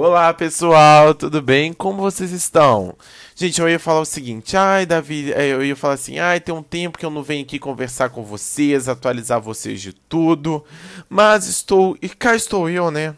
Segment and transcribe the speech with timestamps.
[0.00, 1.72] Olá pessoal, tudo bem?
[1.72, 2.96] Como vocês estão?
[3.34, 6.54] Gente, eu ia falar o seguinte, ai Davi, é, eu ia falar assim, ai tem
[6.54, 10.64] um tempo que eu não venho aqui conversar com vocês, atualizar vocês de tudo,
[11.10, 13.16] mas estou, e cá estou eu, né?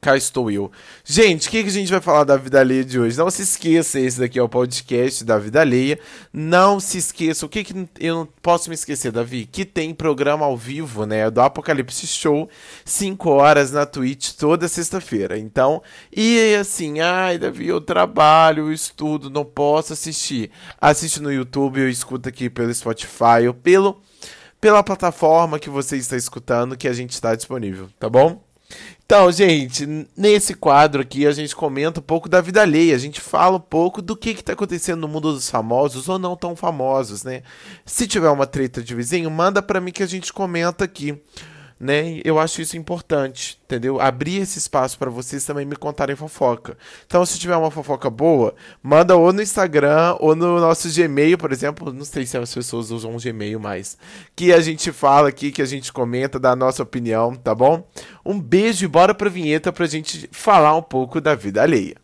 [0.00, 0.70] Cá estou eu.
[1.04, 3.18] Gente, o que, que a gente vai falar da vida alheia de hoje?
[3.18, 5.98] Não se esqueça, esse daqui é o podcast da vida alheia.
[6.32, 9.44] Não se esqueça, o que, que eu não posso me esquecer, Davi?
[9.44, 11.30] Que tem programa ao vivo, né?
[11.30, 12.48] Do Apocalipse Show,
[12.84, 15.38] 5 horas na Twitch toda sexta-feira.
[15.38, 15.82] Então,
[16.14, 20.50] e assim, ai, Davi, eu trabalho, eu estudo, não posso assistir.
[20.80, 24.00] Assiste no YouTube, eu escuto aqui pelo Spotify ou pelo,
[24.58, 28.49] pela plataforma que você está escutando que a gente está disponível, tá bom?
[29.10, 33.20] Então, gente, nesse quadro aqui a gente comenta um pouco da vida alheia, a gente
[33.20, 37.24] fala um pouco do que está acontecendo no mundo dos famosos ou não tão famosos,
[37.24, 37.42] né?
[37.84, 41.20] Se tiver uma treta de vizinho, manda para mim que a gente comenta aqui
[41.80, 42.20] né?
[42.22, 43.98] Eu acho isso importante, entendeu?
[43.98, 46.76] Abrir esse espaço para vocês também me contarem fofoca.
[47.06, 51.50] Então, se tiver uma fofoca boa, manda ou no Instagram ou no nosso Gmail, por
[51.50, 51.90] exemplo.
[51.90, 53.96] Não sei se as pessoas usam Gmail mais.
[54.36, 57.88] Que a gente fala aqui, que a gente comenta, dá a nossa opinião, tá bom?
[58.24, 61.96] Um beijo e bora pra vinheta pra gente falar um pouco da vida alheia.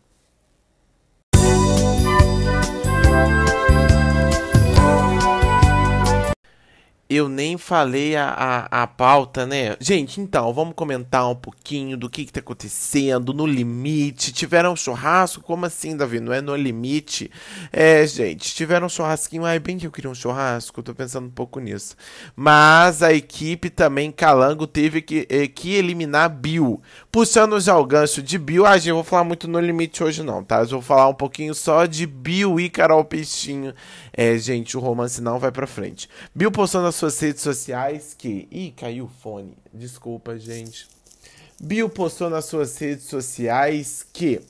[7.09, 8.27] Eu nem falei a,
[8.69, 9.77] a, a, pauta, né?
[9.79, 14.33] Gente, então, vamos comentar um pouquinho do que, que tá acontecendo no limite.
[14.33, 15.41] Tiveram churrasco?
[15.41, 16.19] Como assim, Davi?
[16.19, 17.31] Não é no limite?
[17.71, 19.45] É, gente, tiveram churrasquinho.
[19.45, 21.95] Ai, bem que eu queria um churrasco, tô pensando um pouco nisso.
[22.35, 26.81] Mas a equipe também, Calango, teve que, eh, que eliminar Bill.
[27.09, 28.65] Puxando já o gancho de Bill.
[28.65, 30.59] Ah, gente, eu vou falar muito no limite hoje, não, tá?
[30.59, 33.73] Eu vou falar um pouquinho só de Bill e Carol Peixinho.
[34.11, 36.09] É, gente, o romance não vai pra frente.
[36.35, 38.47] Bill postando suas redes sociais que.
[38.51, 39.57] Ih, caiu o fone.
[39.73, 40.87] Desculpa, gente.
[41.59, 44.41] Bill postou nas suas redes sociais que.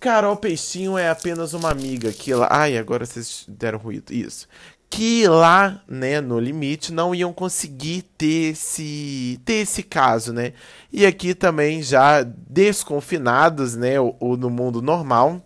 [0.00, 2.48] Carol Peixinho é apenas uma amiga que lá.
[2.50, 4.12] Ai, agora vocês deram ruído.
[4.12, 4.48] Isso.
[4.90, 10.52] Que lá, né, no limite, não iam conseguir ter esse, ter esse caso, né?
[10.92, 15.40] E aqui também já desconfinados, né, ou no mundo normal,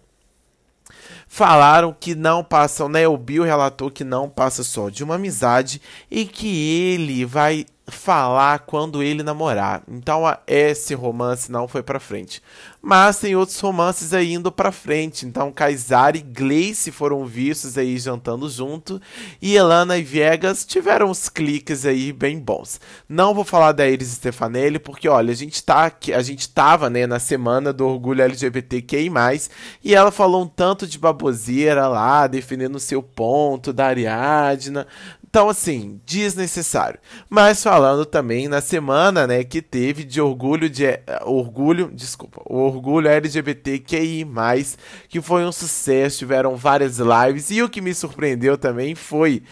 [1.26, 3.06] falaram que não passam, né?
[3.06, 8.60] O Bill relatou que não passa só de uma amizade e que ele vai falar
[8.60, 9.82] quando ele namorar.
[9.88, 12.42] Então esse romance não foi para frente.
[12.82, 15.26] Mas tem outros romances aí indo para frente.
[15.26, 19.00] Então Kaysar e Gleice foram vistos aí jantando junto
[19.40, 22.80] e Elana e Viegas tiveram uns cliques aí bem bons.
[23.08, 26.90] Não vou falar da Iris Stefanelli porque olha, a gente tá aqui, a gente tava,
[26.90, 29.10] né, na semana do orgulho LGBTQI+,
[29.82, 34.86] e ela falou um tanto de baboseira lá, defendendo o seu ponto da Ariadna,
[35.36, 36.98] então, assim, desnecessário.
[37.28, 40.84] Mas falando também na semana, né, que teve de orgulho de
[41.26, 44.26] orgulho, desculpa, o orgulho LGBTQI+,
[45.10, 49.42] que foi um sucesso, tiveram várias lives e o que me surpreendeu também foi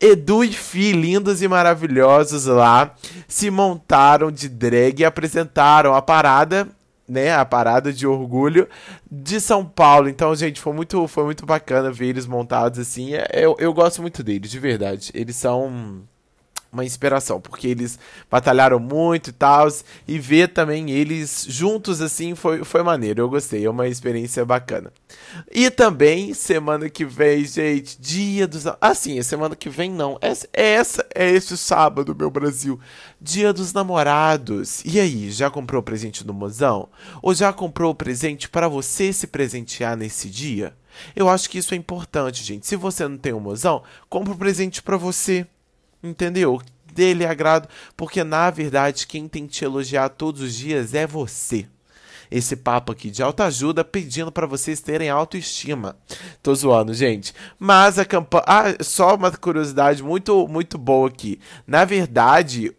[0.00, 2.92] Edu e Fi, lindos e maravilhosos lá,
[3.28, 6.66] se montaram de drag e apresentaram a parada
[7.08, 8.68] né, a parada de orgulho
[9.10, 10.08] de São Paulo.
[10.08, 13.14] Então, gente, foi muito, foi muito bacana ver eles montados assim.
[13.14, 15.10] É, eu, eu gosto muito deles, de verdade.
[15.14, 16.02] Eles são
[16.74, 17.98] uma inspiração, porque eles
[18.30, 19.68] batalharam muito e tal,
[20.06, 24.92] e ver também eles juntos assim foi, foi maneiro, eu gostei, é uma experiência bacana.
[25.50, 28.64] E também, semana que vem, gente, dia dos...
[28.80, 32.78] Assim, semana que vem não, essa, essa é esse sábado, meu Brasil,
[33.20, 34.82] dia dos namorados.
[34.84, 36.88] E aí, já comprou o presente do mozão?
[37.22, 40.74] Ou já comprou o presente para você se presentear nesse dia?
[41.14, 42.66] Eu acho que isso é importante, gente.
[42.66, 45.46] Se você não tem um mozão, compra um presente para você
[46.04, 46.60] entendeu?
[46.92, 51.66] Dele agrado, porque na verdade quem tem que te elogiar todos os dias é você.
[52.30, 55.96] Esse papo aqui de autoajuda pedindo para vocês terem autoestima.
[56.42, 57.34] Tô zoando, gente.
[57.58, 58.44] Mas a campanha.
[58.46, 61.38] Ah, só uma curiosidade muito, muito boa aqui.
[61.66, 62.74] Na verdade,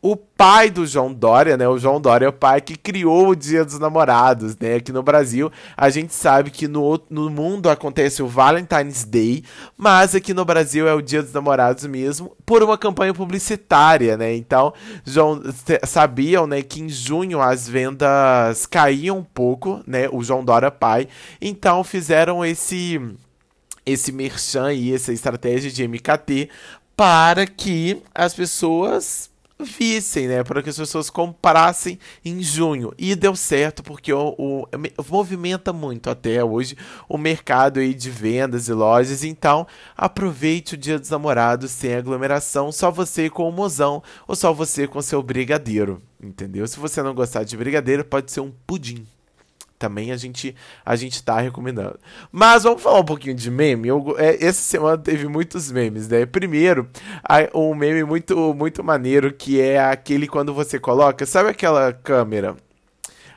[0.00, 1.68] o pai do João Dória, né?
[1.68, 4.76] O João Dória é o pai que criou o Dia dos Namorados, né?
[4.76, 9.42] Aqui no Brasil, a gente sabe que no, no mundo acontece o Valentine's Day,
[9.76, 14.34] mas aqui no Brasil é o Dia dos Namorados mesmo, por uma campanha publicitária, né?
[14.36, 14.72] Então,
[15.04, 15.42] João
[15.84, 20.08] sabiam, né, que em junho as vendas caíam um pouco, né?
[20.12, 21.08] O João Dória pai,
[21.40, 23.00] então fizeram esse
[23.84, 26.50] esse merchan e essa estratégia de MKT
[26.94, 30.44] para que as pessoas vissem, né?
[30.44, 32.92] Para que as pessoas comprassem em junho.
[32.96, 34.66] E deu certo, porque o, o,
[35.08, 36.76] movimenta muito até hoje
[37.08, 39.24] o mercado aí de vendas e lojas.
[39.24, 39.66] Então,
[39.96, 44.86] aproveite o dia dos namorados sem aglomeração, só você com o mozão ou só você
[44.86, 46.02] com seu brigadeiro.
[46.22, 46.66] Entendeu?
[46.66, 49.06] Se você não gostar de brigadeiro, pode ser um pudim.
[49.78, 50.54] Também a gente
[50.84, 51.98] a gente tá recomendando.
[52.32, 53.88] Mas vamos falar um pouquinho de meme.
[53.88, 56.26] Eu, é, essa semana teve muitos memes, né?
[56.26, 56.88] Primeiro,
[57.22, 62.56] a, um meme muito muito maneiro que é aquele quando você coloca, sabe aquela câmera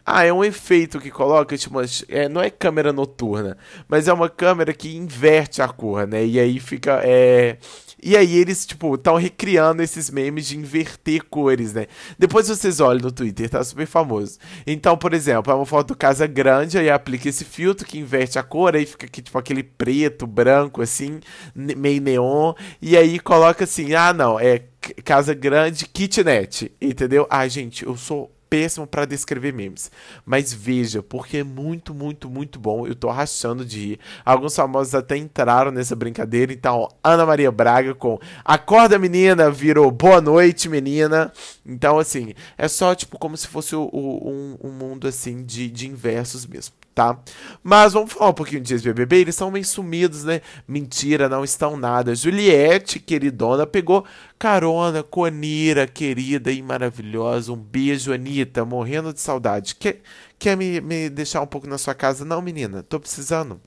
[0.05, 3.57] ah, é um efeito que coloca, tipo, é, não é câmera noturna,
[3.87, 6.25] mas é uma câmera que inverte a cor, né?
[6.25, 7.01] E aí fica.
[7.03, 7.57] É...
[8.03, 11.85] E aí eles, tipo, estão recriando esses memes de inverter cores, né?
[12.17, 14.39] Depois vocês olham no Twitter, tá super famoso.
[14.65, 18.43] Então, por exemplo, é uma foto casa grande, aí aplica esse filtro que inverte a
[18.43, 21.19] cor, aí fica aqui, tipo, aquele preto, branco, assim,
[21.53, 22.53] meio neon.
[22.81, 24.63] E aí coloca assim, ah, não, é
[25.03, 27.27] casa grande, kitnet, entendeu?
[27.29, 29.89] Ah, gente, eu sou péssimo para descrever memes.
[30.25, 32.85] Mas veja, porque é muito, muito, muito bom.
[32.85, 33.99] Eu tô rachando de rir.
[34.25, 36.51] Alguns famosos até entraram nessa brincadeira.
[36.51, 41.31] Então, Ana Maria Braga com Acorda Menina virou Boa Noite Menina.
[41.65, 45.69] Então, assim, é só tipo como se fosse o, o, um, um mundo assim de,
[45.69, 47.19] de inversos mesmo tá?
[47.63, 50.41] Mas vamos falar um pouquinho de ex-BBB, eles são meio sumidos, né?
[50.67, 52.15] Mentira, não estão nada.
[52.15, 54.05] Juliette, queridona, pegou
[54.37, 57.51] carona com Anira, querida e maravilhosa.
[57.51, 59.75] Um beijo, Anitta, morrendo de saudade.
[59.75, 60.01] Quer,
[60.37, 62.25] quer me, me deixar um pouco na sua casa?
[62.25, 63.61] Não, menina, tô precisando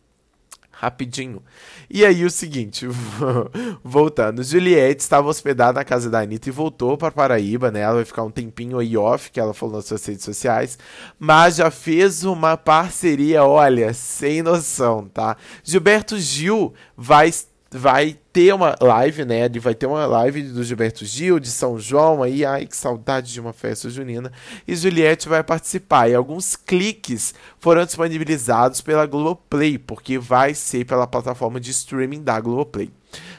[0.76, 1.43] rapidinho.
[1.88, 2.87] E aí o seguinte,
[3.82, 7.81] voltando, Juliette estava hospedada na casa da Anitta e voltou para Paraíba, né?
[7.81, 10.79] Ela vai ficar um tempinho aí off, que ela falou nas suas redes sociais,
[11.19, 15.37] mas já fez uma parceria, olha, sem noção, tá?
[15.62, 17.31] Gilberto Gil vai
[17.76, 19.47] vai ter uma live, né?
[19.47, 23.32] Ele vai ter uma live do Gilberto Gil, de São João, aí, ai, que saudade
[23.32, 24.32] de uma festa junina.
[24.67, 26.09] E Juliette vai participar.
[26.09, 32.38] E alguns cliques foram disponibilizados pela Globoplay, porque vai ser pela plataforma de streaming da
[32.41, 32.91] Globoplay.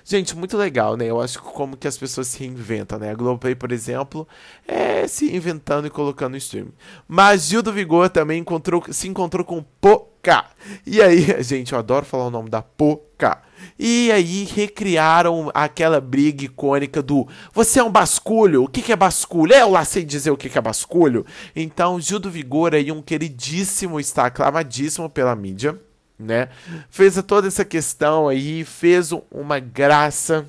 [0.03, 1.05] Gente, muito legal, né?
[1.05, 3.11] Eu acho como que as pessoas se reinventam, né?
[3.11, 4.27] A Globoplay, por exemplo,
[4.67, 6.73] é se inventando e colocando no streaming.
[7.07, 9.63] Mas Gil do Vigor também encontrou, se encontrou com
[10.25, 10.45] Poca.
[10.85, 13.41] E aí, gente, eu adoro falar o nome da Poca.
[13.77, 18.63] E aí recriaram aquela briga icônica do você é um basculho?
[18.63, 19.53] O que, é basculho?
[19.53, 21.25] Eu lá sei dizer o que, que é basculho.
[21.55, 25.79] Então, Gil do Vigor aí, um queridíssimo, está aclamadíssimo pela mídia,
[26.17, 26.49] né?
[26.89, 30.45] Fez toda essa questão aí, fez uma graça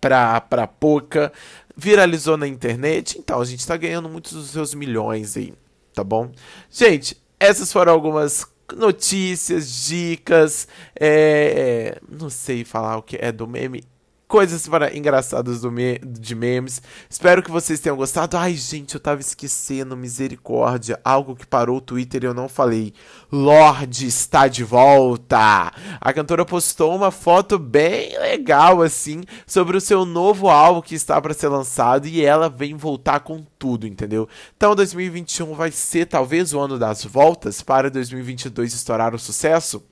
[0.00, 1.32] pra, pra Poca,
[1.76, 3.18] viralizou na internet.
[3.18, 5.52] Então, a gente tá ganhando muitos dos seus milhões aí,
[5.92, 6.30] tá bom?
[6.70, 8.46] Gente, essas foram algumas
[8.76, 10.66] notícias, dicas,
[10.98, 13.84] é, é, não sei falar o que é do meme
[14.26, 16.82] coisas para engraçadas me de memes.
[17.08, 18.36] Espero que vocês tenham gostado.
[18.36, 21.00] Ai, gente, eu tava esquecendo, misericórdia.
[21.04, 22.92] Algo que parou o Twitter e eu não falei.
[23.30, 25.72] Lorde está de volta.
[26.00, 31.20] A cantora postou uma foto bem legal, assim, sobre o seu novo álbum que está
[31.20, 34.28] para ser lançado e ela vem voltar com tudo, entendeu?
[34.56, 39.82] Então 2021 vai ser talvez o ano das voltas para 2022 estourar o sucesso.